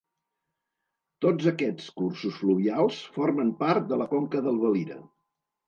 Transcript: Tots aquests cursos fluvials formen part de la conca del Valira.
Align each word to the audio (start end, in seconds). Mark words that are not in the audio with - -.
Tots 1.25 1.49
aquests 1.51 1.91
cursos 1.99 2.35
fluvials 2.41 2.99
formen 3.21 3.55
part 3.63 3.89
de 3.95 4.03
la 4.05 4.11
conca 4.17 4.45
del 4.51 4.61
Valira. 4.67 5.03